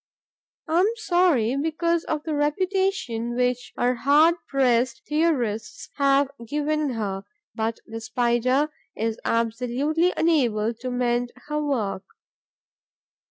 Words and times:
I 0.67 0.79
am 0.79 0.87
sorry, 0.95 1.55
because 1.57 2.05
of 2.05 2.23
the 2.23 2.33
reputation 2.33 3.35
which 3.35 3.71
our 3.77 3.93
hard 3.93 4.33
pressed 4.47 5.03
theorists 5.07 5.89
have 5.97 6.31
given 6.43 6.93
her, 6.93 7.23
but 7.53 7.77
the 7.85 8.01
Spider 8.01 8.69
is 8.95 9.19
absolutely 9.23 10.11
unable 10.17 10.73
to 10.73 10.89
mend 10.89 11.33
her 11.45 11.63
work. 11.63 12.03